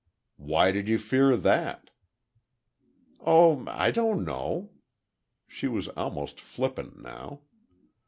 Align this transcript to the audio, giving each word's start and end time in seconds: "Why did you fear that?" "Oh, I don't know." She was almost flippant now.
"Why 0.39 0.71
did 0.71 0.87
you 0.89 0.97
fear 0.97 1.37
that?" 1.37 1.91
"Oh, 3.19 3.63
I 3.67 3.91
don't 3.91 4.25
know." 4.25 4.71
She 5.47 5.67
was 5.67 5.89
almost 5.89 6.39
flippant 6.41 6.99
now. 6.99 7.41